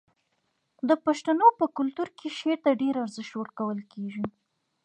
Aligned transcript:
د 0.87 0.89
پښتنو 1.05 1.47
په 1.59 1.65
کلتور 1.77 2.07
کې 2.17 2.27
شعر 2.37 2.59
ته 2.65 2.71
ډیر 2.81 2.95
ارزښت 3.05 3.33
ورکول 3.37 3.79
کیږي. 3.93 4.25